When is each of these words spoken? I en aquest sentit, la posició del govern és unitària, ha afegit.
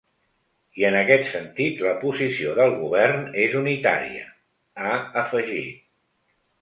I 0.81 0.85
en 0.87 0.95
aquest 1.01 1.27
sentit, 1.31 1.83
la 1.87 1.91
posició 2.05 2.55
del 2.61 2.73
govern 2.79 3.29
és 3.43 3.59
unitària, 3.63 4.25
ha 4.87 4.97
afegit. 5.23 5.85